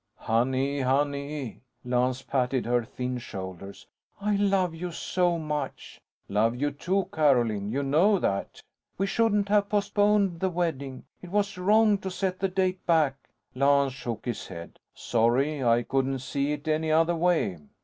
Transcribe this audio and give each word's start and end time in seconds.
"Honey, 0.21 0.79
honey!" 0.81 1.61
Lance 1.85 2.23
patted 2.23 2.65
her 2.65 2.83
thin 2.83 3.19
shoulders. 3.19 3.85
"I 4.19 4.35
love 4.35 4.73
you 4.73 4.91
so 4.91 5.37
much." 5.37 6.01
"Love 6.27 6.55
you, 6.55 6.71
too, 6.71 7.07
Carolyn. 7.13 7.69
You 7.71 7.83
know 7.83 8.17
that." 8.17 8.63
"We 8.97 9.05
shouldn't 9.05 9.49
have 9.49 9.69
postponed 9.69 10.39
the 10.39 10.49
wedding. 10.49 11.03
It 11.21 11.29
was 11.29 11.55
wrong 11.55 11.99
to 11.99 12.09
set 12.09 12.39
the 12.39 12.47
date 12.47 12.83
back." 12.87 13.15
Lance 13.53 13.93
shook 13.93 14.25
his 14.25 14.47
head. 14.47 14.79
"Sorry. 14.95 15.63
I 15.63 15.83
couldn't 15.83 16.17
see 16.17 16.51
it 16.53 16.67
any 16.67 16.91
other 16.91 17.15
way." 17.15 17.59